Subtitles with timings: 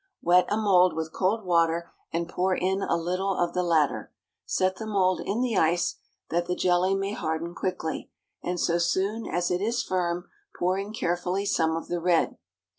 [0.23, 4.11] Wet a mould with cold water and pour in a little of the latter.
[4.47, 5.97] Set the mould in the ice,
[6.31, 8.09] that the jelly may harden quickly,
[8.41, 10.27] and so soon as it is firm
[10.57, 12.39] pour in carefully some of the red.